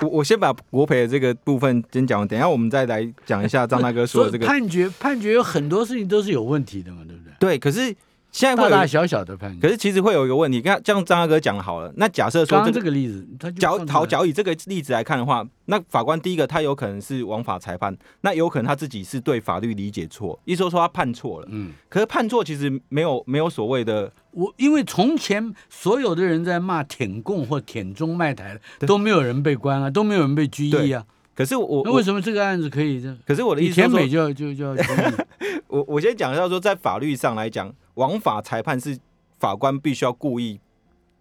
[0.00, 7.32] 我我先把国培的这个部分先讲完，等一下我们再来讲一下张大哥说的这个 判决，判决有很多事情都是有问题的嘛，对不对？
[7.40, 7.94] 对，可是
[8.32, 9.60] 现在会有大大小小的判决。
[9.60, 21.48] 可是其实会有一个问题，看像张大哥讲好了，那假设说这个这个例子，他就假放出来好假以这个例子来看的话，那法官第一个他有可能是枉法裁判，那有可能他自己是对法律理解错，一说说他判错了。
[21.50, 31.04] 嗯，可是判错其实没有没有所谓的，我因为从前所有的人在骂舔共或舔中卖台的，都没有人被关啊，都没有人被拘役啊。
[31.40, 33.16] 可是我我那为什么这个案子可以这？
[33.26, 34.84] 可是我的意你思是说美就要就就要？
[35.68, 38.98] 我我先讲一下说，在法律上来讲，枉法裁判是
[39.38, 40.60] 法官必须要故意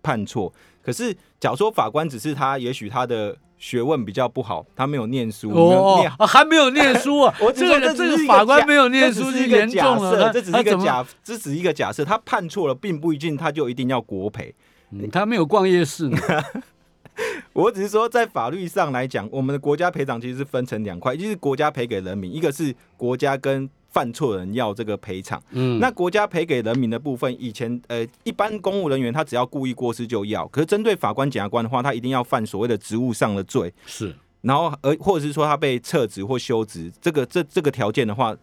[0.04, 0.52] 判错。
[0.84, 14.54] 可是，假如说法官只是他，也许他的学问比较不好，他没有念书，哦哦，还没有念书啊 我只这个说这个法官没有念书是一个严重假了，设，这只是一个假，这只是一个假设，他判错了，并不一定他就一定要国赔。
[14.92, 16.18] 嗯他没有逛夜市呢。
[17.54, 25.42] 我只是说，在法律上来讲，我们的国家赔偿其实是分成两块，一是国家赔给人民，一个是国家跟犯错人要这个赔偿。
[25.52, 34.16] 嗯，那国家赔给人民的部分，以前呃，一般公务人员他只要故意过失就要，可是针对法官、检察官的话，他一定要犯所谓的职务上的罪，是。
[34.42, 38.34] 然后而或者是说他被撤职或休职，这个这这个条件的话，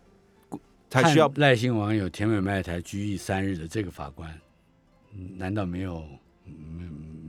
[0.90, 4.30] 才需要看赖姓网友甜美麦台拘役三日的这个法官，
[5.14, 6.04] 嗯难道没有
[6.44, 6.84] 没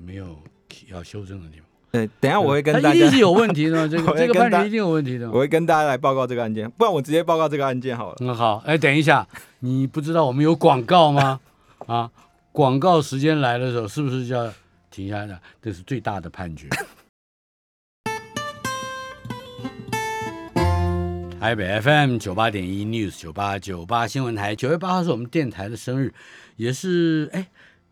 [0.05, 0.37] 没有
[0.91, 1.65] 要修正的地方？
[1.89, 5.39] 对，等一下我会跟大家他一定是有问题的， 这个这个判决一定有问题的我。
[5.39, 8.17] 会跟大家来报告这个案件，不然我直接报告这个案件好了。
[8.19, 9.25] 嗯，好，哎，等一下，
[9.59, 11.39] 你不知道我们有广告吗？
[11.87, 12.11] 啊，
[12.51, 14.51] 广告时间来的时候，是不是就要
[14.91, 15.39] 停下来？
[15.61, 16.67] 这是最大的判决。
[21.39, 26.13] 台北 FM 九八点一 News 九八九八新闻台，九月八号是我们电台的生日，
[26.57, 27.47] 也是哎，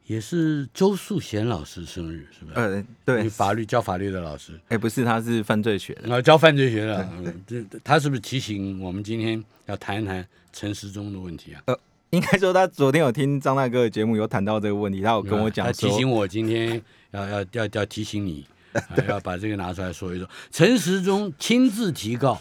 [0.05, 2.59] 也是周素贤老师生日，是不是？
[2.59, 6.01] 呃，对，法律教法律的老师，哎，不是，他是犯罪学的。
[6.03, 11.61] 然后教犯罪学的，嗯这他是不是提醒我们今天要谈一谈陈时中的问题啊？
[11.65, 11.79] 呃
[12.11, 20.29] 应该说，他昨天有听张大哥的节目，有谈到这个问题，他有跟我讲他提，醒我今天要 要要要提醒你， 啊要把这个拿出来说一说。
[20.49, 22.39] 陈时中亲自提告，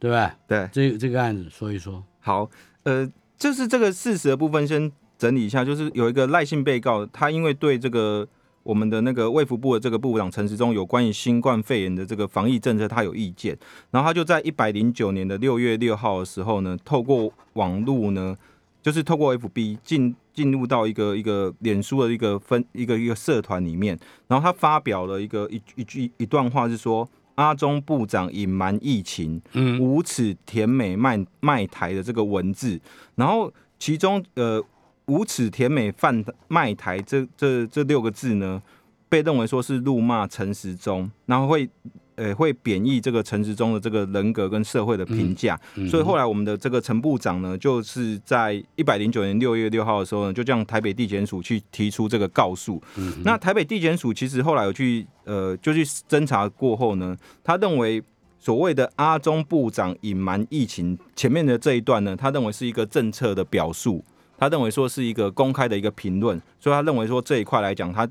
[0.00, 0.36] 对吧？
[0.48, 2.02] 对，这这个案子说一说。
[2.18, 2.50] 好，
[2.82, 8.26] 呃，就是这个事实的部分先整理一下，就是有一个赖姓被告，他因为对这个
[8.62, 13.56] 我们的那个卫福部的这个部长陈时中有关于新冠肺炎的这个防疫政策，他有意见，
[13.90, 18.36] 然后他就在一百零九年的六月六号的时候呢，透过网络呢，
[18.82, 23.98] 就是透过 FB 进进入到一个一个脸书的一个分一个一个社团里面，
[24.28, 27.08] 然后他发表了一个一一句一段话是说。
[27.36, 32.80] 阿中部长隐瞒疫情，嗯无耻甜美卖卖台的这个文字，
[33.16, 34.62] 然后其中呃
[35.06, 38.62] 无耻甜美贩卖台这这这六个字呢，
[39.08, 41.68] 被认为说是辱骂陈时中，然后会
[42.16, 52.80] 呃会贬义这个陈时中的这个人格跟社会的评价，嗯所以后来我们的这个陈部长呢，就是在一百零九年六月六号的时候呢，就向台北地检署去提出这个告诉。
[52.96, 58.02] 嗯那台北地检署其实后来有去呃就去侦查过后呢，他认为
[58.38, 64.04] 所谓的阿中部长隐瞒疫情前面的这一段呢，他认为是一个政策的表述，
[64.36, 68.08] 他认为说是一个公开的一个评论，所以他认为说这一块来讲，他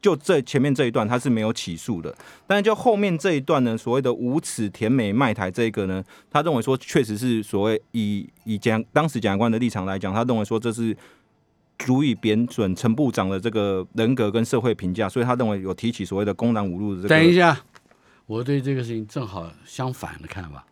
[0.00, 2.14] 就这前面这一段他是没有起诉的，
[2.46, 10.96] 但是就后面这一段呢，所谓的无耻甜美卖台这个呢，他认为说确实是所谓以以检当时检察官的立场来讲，他认为说这是。
[11.78, 17.08] 足以贬损陈部长的这个人格跟社会评价，所以他认为有提起所谓的公然侮辱的这个。
[17.08, 17.58] 等一下，
[18.26, 20.64] 我对这个事情正好相反的看法。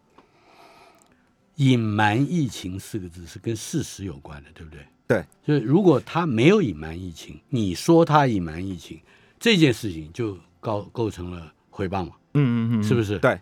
[1.61, 4.81] 隐瞒疫情四个字是跟事实有关的，对不对？
[5.07, 8.99] 对，就是如果他没有隐瞒疫情，你说他隐瞒疫情，
[9.39, 13.19] 这件事情就构构成了诽谤嘛，嗯嗯嗯，是不是？
[13.19, 13.39] 对，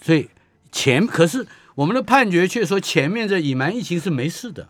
[0.00, 0.30] 所以
[0.70, 1.44] 前可是
[1.74, 4.68] 我们的判决却说前面这隐瞒疫情是没事的，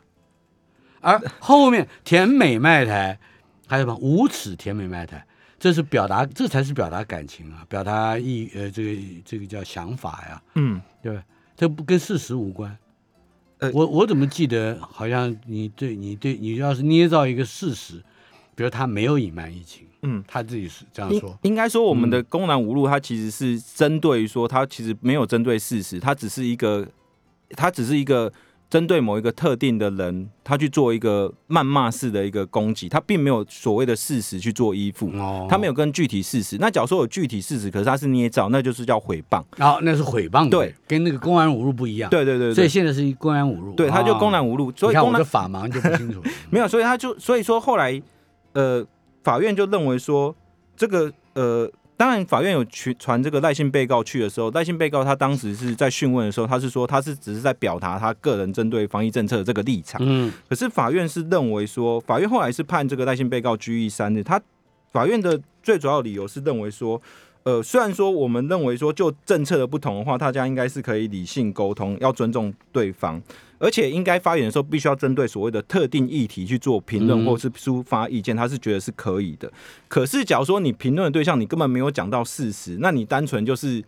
[1.00, 3.18] 而后面甜美卖台
[3.66, 5.26] 还有什么无耻甜美卖台，
[5.58, 11.22] 这是表达这才是表达感情啊，表达意呃这个这个叫想法呀，嗯，对吧？
[11.56, 12.76] 这不跟事实无关。
[13.58, 18.02] 呃我我怎么记得好像你对你对你要是捏造一个事实，
[18.54, 26.86] 比如他没有隐瞒疫情，嗯，他自己是这样说，应该说我们的公然无路，它其实是针对于说，它其实没有针对事实，它只是一个，
[27.50, 28.30] 它只是一个
[28.70, 35.10] 针对某一个特定的人，他去做一个谩骂式的一个攻击，他并没有所谓的事实去做依附。
[35.14, 39.44] 哦他没有跟具体事实，那假如说有具体事实，可是他是捏造，那就是叫诽谤。
[39.56, 42.10] 然后那是诽谤，对，跟那个公然侮辱不一样。
[42.10, 46.30] 对对对对，所以现在是公然侮辱，对，他就公然哦侮辱，所以公然法盲就不清楚了。
[46.50, 48.02] 没有，所以他就所以说后来，
[48.54, 48.84] 呃，
[49.22, 50.34] 法院就认为说，
[50.76, 60.00] 这个呃当然，法院有传传这个赖姓被告去的时候，赖姓被告他当时是在讯问的时候，他是说他是只是在表达他个人针对防疫政策的这个立场。
[60.04, 64.22] 嗯，可是法院是认为说，法院后来是判这个赖姓被告拘役三日。
[64.24, 64.40] 他
[64.92, 67.00] 法院的最主要理由是认为说，
[67.44, 73.20] 呃，虽然说我们认为说就政策的不同的话，大家应该是可以理性沟通，要尊重对方。
[73.58, 79.50] 而且应该发言的时候，必须要针对所谓的特定议题去做评论，或是抒发意见，他是觉得是可以的。
[79.88, 83.82] 可是，假如说你评论的对象你根本没有讲到事实，那你单纯就是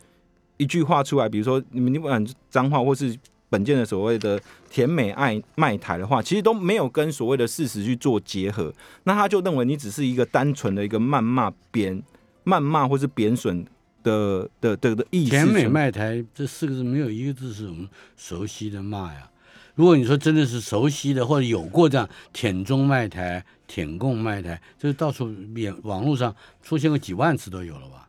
[0.59, 3.14] 一句话出来，比如说你们你不管脏话，或是
[3.48, 4.40] 本件的所谓的
[4.70, 8.72] 甜美爱卖台的话，其实都没有跟所谓的事实去做结合，
[9.04, 12.02] 那他就认为你只是一个单纯的一个谩骂、贬
[12.47, 13.66] 谩骂或是贬损
[14.03, 15.30] 的的的的意思。
[15.30, 17.86] 甜美卖台这四个字没有一个字是我们
[18.16, 19.30] 熟悉的骂呀。
[19.74, 28.09] 如果你说真的是熟悉的，或者有过这样舔中卖台、舔共卖台，这到处免网络上出现过几万次都有了吧？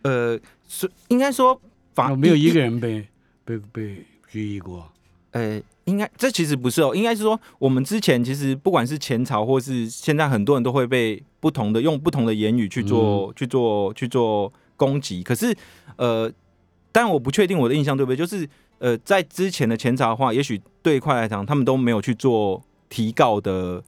[0.00, 1.60] 呃，是应该说
[1.92, 3.06] 法没有一个人被
[3.44, 4.90] 被被拘役过。
[5.34, 15.22] 呃，应该这其实不是哦，应该是说我们之前其实不管是前朝或是现在，很多人都会被不同的用不同的言语去做去做去做攻击。
[15.22, 15.54] 可是
[15.96, 16.32] 呃，
[16.90, 18.48] 但我不确定我的印象对不对，就是。
[18.80, 23.82] 呃，在之前的前朝的话，也许对一块来讲，他们都没有去做提告的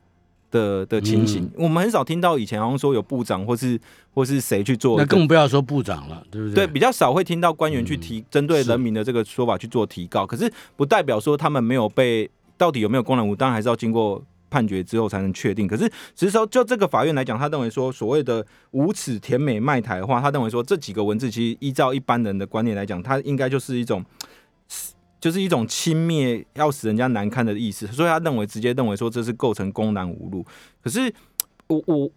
[0.57, 1.51] 的的情形。
[1.55, 3.79] 我们很少听到以前好像说有部长或是
[4.15, 6.55] 或是谁去做，那更不要说部长了，对不对？
[6.55, 10.27] 对，比较少会听到官员去提针对人民的这个说法去做提告。
[10.27, 15.69] 可是不代表说他们没有被到底有没有公然无，当然还是要经过判决之后才能确定。
[15.69, 24.05] 可是只是说，就这个法院来讲，他认为说所谓的无耻甜美卖台的话，他认为说这几个文字其实依照一般人的观念来讲，它应该就是一种。
[25.27, 30.47] 就是一种轻蔑，要使人家难堪的意思，所以他认为直接认为说这是构成公然侮辱。
[30.81, 31.13] 可是
[31.67, 32.09] 我我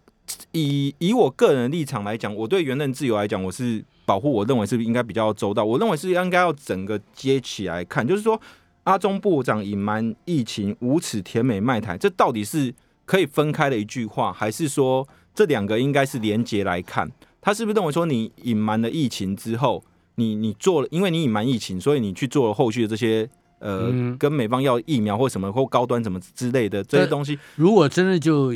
[0.52, 5.64] 以以我个人的立场来讲，我对言论自由来讲，我是保护，我认为是应该比较周到。
[5.64, 8.40] 我认为是应该要整个接起来看，就是说
[8.84, 12.72] 阿中部长隐瞒疫情，无耻甜美卖台，这到底是
[13.04, 15.04] 可以分开的一句话，还是说
[15.34, 17.10] 这两个应该是连结来看？
[17.40, 19.82] 他是不是认为说你隐瞒了疫情之后？
[20.20, 27.38] 你你做了，因为你隐瞒疫情，所以你去做了后续的这些呃，跟美方要疫苗或什么或高端什么之类的这些东西。
[27.56, 28.54] 如果真的就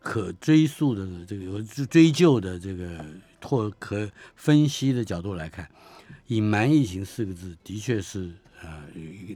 [0.00, 1.60] 可追溯的这个有
[1.90, 3.04] 追究的这个
[3.42, 5.68] 或可分析的角度来看，
[6.28, 8.30] 隐瞒疫情四个字的确是
[8.62, 8.82] 呃，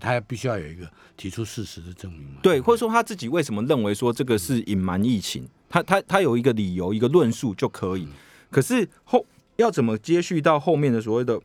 [0.00, 2.38] 他必须要有一个提出事实的证明嘛。
[2.42, 5.46] 对，或者说他自己为什么认为说这个是隐瞒疫情？
[5.68, 8.08] 他他他有一个理由，一个论述就可以。
[8.50, 9.26] 可是后
[9.56, 11.40] 要怎么接续到后面的所谓的？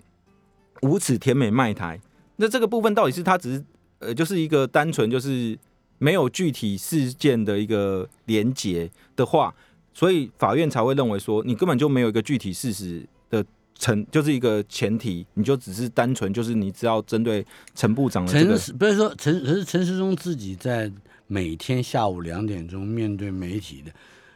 [0.81, 1.99] 无耻甜美卖台，
[2.35, 3.65] 那这个部分到底是他只是
[3.99, 5.57] 呃，就是一个单纯就是
[5.97, 9.53] 没有具体事件的一个连结的话，
[9.93, 13.43] 所以法院才会认为说你根本就没有一个具体事实的
[13.75, 20.91] 成，就是一个前提，你就只是单纯就是你只要针对陈部长的这个，不是说陈，可是陈世忠自己在
[21.27, 23.91] 每天下午两点钟面对媒体的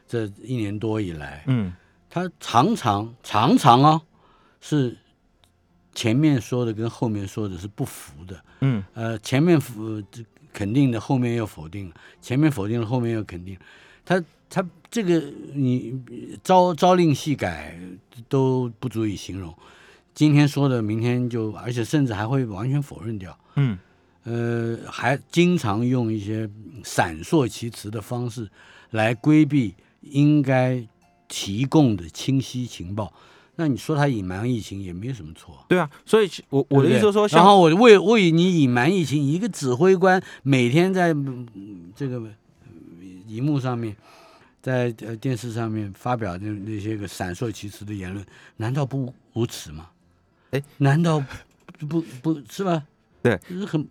[0.07, 1.73] 这一年多以来，嗯，
[2.09, 4.01] 他常常常常啊
[4.61, 4.97] 是。
[5.93, 10.01] 前面说的跟后面说的是不符的，嗯，呃，前面否
[10.53, 13.57] 肯定的，后面又否定了，前面否定了，后面又肯定，
[14.05, 15.19] 他他这个
[15.53, 15.99] 你
[16.43, 17.77] 朝朝令夕改
[18.27, 19.53] 都不足以形容，
[20.13, 23.77] 今天说的，明天就，而且甚至还会完全否认掉，嗯，
[24.23, 26.49] 呃，还经常用一些
[26.83, 28.49] 闪烁其词的方式
[28.91, 30.87] 来规避应该
[31.27, 33.11] 提供的清晰情报。
[33.59, 41.13] 那你说他隐瞒疫情也没有什么错，对啊，所以我我的意思说，然后我为为你隐瞒疫情，一个指挥官每天在
[41.93, 42.23] 这个
[43.27, 43.93] 荧幕上面，
[44.61, 49.89] 在呃电视上面发表那那些个闪烁其词的言论，难道不无耻吗？
[50.51, 51.21] 哎，难道
[51.89, 52.81] 不不是吧？
[53.21, 53.85] 对，就是很。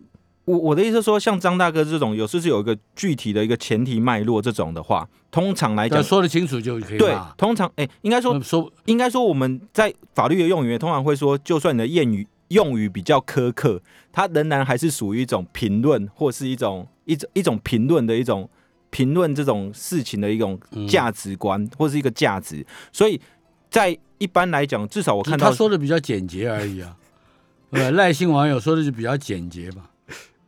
[0.49, 6.97] 我我的意思说，像张大哥这种，有时是有一个具体的一个前提脉络这种的话，通常来讲说得清楚就可以。
[6.97, 13.79] 对，通常哎，应该说说，应该说我们在法律的用语，通常会说，就算你的谚语用语比较苛刻，
[14.11, 18.49] 它仍然还是属于一种评论，或是一种一种一种评论的一种
[18.89, 22.65] 评论这种事情的一种价值观，或是一个价值。
[22.91, 23.21] 所以
[23.69, 26.95] 在一般来讲，至少我看到他说的比较简洁而已啊。
[27.69, 29.91] 呃，赖姓网友说的就比较简洁吧。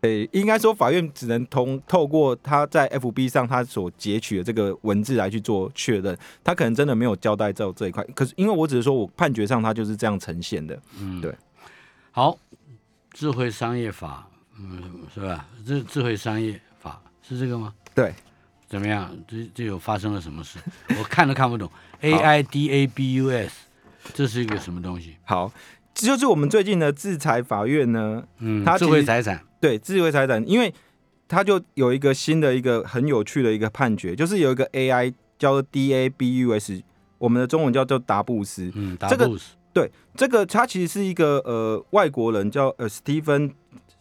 [0.02, 8.04] 诶，应该说法院只能通透过他在 FB 上他所截取的这个文字来去做确认，他可能真的没有交代到这一块。
[8.16, 11.34] 可是因为我只是说我判决上他就是这样呈现的，嗯，对。
[12.12, 12.38] 好，
[13.12, 14.28] 智慧商业法，
[14.60, 15.46] 嗯，是吧？
[15.66, 17.74] 智智慧商业法是这个吗？
[17.94, 18.14] 对。
[18.68, 19.14] 怎么样？
[19.28, 20.58] 这这有发生了什么事？
[20.98, 21.70] 我看都看不懂。
[22.00, 23.54] A I D A B U S，
[24.14, 25.18] 这是一个什么东西？
[25.26, 25.52] 好，
[25.94, 30.74] 这就是我们最近的制裁法院呢，嗯，智它其实慧财产，对智慧财产，因为
[31.30, 36.82] 它就有一个新的一个很有趣的一个判决，就是有一个 AI 叫做 DABUS，
[37.18, 39.56] 我们的中文叫做达布斯，嗯，达这个布斯，
[40.18, 43.54] 这个他其实是一个呃外国人叫呃 Stephen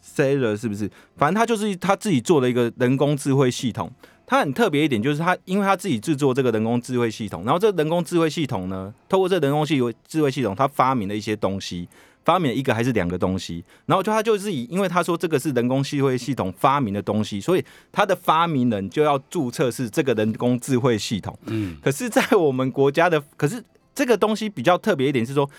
[0.03, 0.89] Saylor 是不是？
[1.15, 3.89] 反正他就是他自己做的一个人工智慧系统。
[4.25, 11.85] 他很特别一点，就是他因为他自己制作这个人工智慧系统，然后这个人工智慧系统呢，透过这个人工系智慧系统，他发明了一些东西，
[12.23, 21.37] 发明了一个还是两个东西，然后就他就是以，因为他说这个是人工智慧系统发明的东西，所以他的发明人就要注册是这个人工智慧系统。
[21.47, 23.63] 嗯，可是，在我们国家的，可是
[23.95, 25.49] 这个东西比较特别一点是说，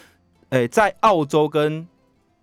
[0.51, 1.87] 诶、在澳洲跟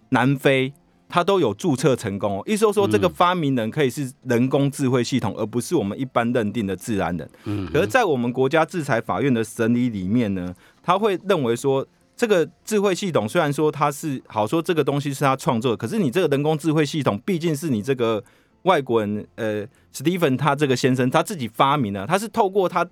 [0.10, 0.74] 南非，
[1.08, 2.44] 他都有注册成功哦。
[2.46, 7.30] 意思就是说，这个嗯发明人可以是人工智慧系统，而不是我们一般认定的自然人。
[7.46, 10.54] 嗯，可是，在我们国家制裁法院的审理里面呢，
[10.84, 11.86] 他会认为说，
[12.20, 18.22] 这个智慧系统虽然说它是好说这个东西是他创作的，可是你这个人工智慧系统毕竟是你这个
[18.64, 22.86] 外国人呃史蒂芬他这个先生他自己发明的，他是透过他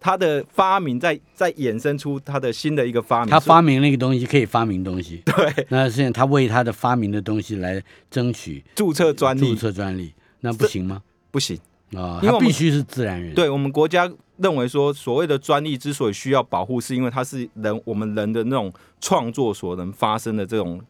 [0.00, 3.30] 他的发明在在衍生出他的新的一个发明。
[3.30, 11.02] 他发明那个东西可以发明东西， 对那现在他为他的发明的东西来争取注册专注利册专利，那不行吗？
[11.30, 11.58] 不行。
[11.94, 14.10] 啊，他必须是自然人，，对我们国家
[14.42, 20.80] 认为说，所谓的专利之所以需要保护，是因为它是人我们人的那种创作所能发生的这种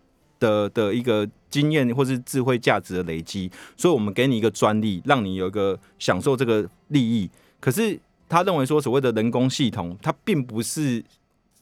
[0.40, 7.30] 的的一个经验或是智慧价值的累积，所以我们给你一个专利，让你有一个享受这个利益。
[7.60, 7.98] 可是
[8.28, 11.04] 他认为说，所谓的人工系统，它并不是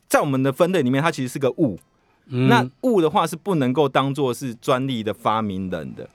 [0.08, 1.78] 在我们的分类里面，它其实是个物。
[2.32, 6.08] 嗯那物的话是不能够当做是专利的发明人的，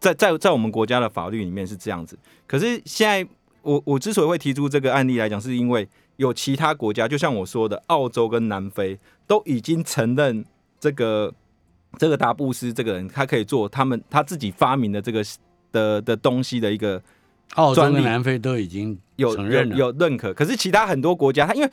[0.00, 2.18] 在在在我们国家的法律里面是这样子。
[2.44, 3.24] 可是现在
[3.62, 10.44] 我我之所以会提出这个案例来讲，是因为有其他国家，就像我说的，澳洲跟南非都已经承认
[10.78, 11.32] 这个
[11.98, 15.24] 这个达布斯这个人，他可以做他们他自己发明的这个
[15.70, 17.02] 的的东西的一个
[17.54, 21.70] 澳洲跟南非都已经有承认有认可，可是其他很多国家，他因为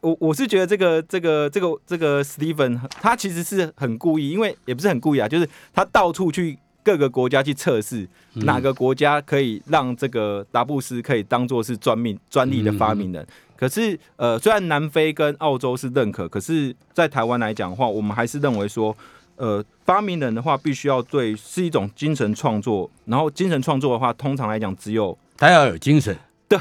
[0.00, 6.58] 我我是觉得这个这个这个这个 Steven 他其实是很故意，因为也不是很故意啊，就是他到处去
[6.88, 13.26] 各个国家去测试嗯哪个国家可以让这个达布斯可以当做是专命专利的发明人。
[13.54, 18.96] 可是呃，虽然南非跟澳洲是认可，可是在台湾来讲的话，我们还是认为说。
[19.40, 26.18] 呃，发明人的话，必须要对是一种精神创作，然后精神创作的话，通常来讲只有他要有精神，
[26.50, 26.58] 对，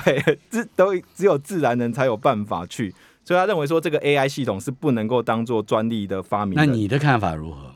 [0.52, 2.94] 只都只有自然人才有办法去，
[3.26, 6.66] 所以他认为说这个 AI 系统是不能够当做专利的发明那。
[6.68, 7.74] 你的看法如何？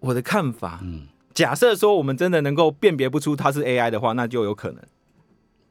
[0.00, 1.08] 我的看法，嗯。
[1.34, 4.82] 假设说我们真的能够辨别不出它是 AI 的话，那就有可能。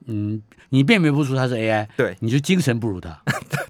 [0.06, 2.16] 嗯，你辨别不出它是 AI，对。
[2.22, 3.22] 你就精神不如他，